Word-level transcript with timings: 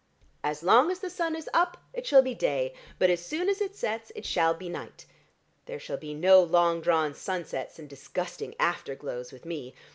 As 0.43 0.63
long 0.63 0.89
as 0.89 0.97
the 0.97 1.11
sun 1.11 1.35
is 1.35 1.47
up 1.53 1.77
it 1.93 2.07
shall 2.07 2.23
be 2.23 2.33
day, 2.33 2.73
but 2.97 3.11
as 3.11 3.23
soon 3.23 3.47
as 3.47 3.61
it 3.61 3.75
sets 3.75 4.11
it 4.15 4.25
shall 4.25 4.55
be 4.55 4.67
night. 4.67 5.05
There 5.67 5.77
shall 5.77 5.97
be 5.97 6.15
no 6.15 6.41
long 6.41 6.81
drawn 6.81 7.13
sunsets 7.13 7.77
and 7.77 7.87
disgusting 7.87 8.55
after 8.59 8.95
glows 8.95 9.31
with 9.31 9.45
me. 9.45 9.75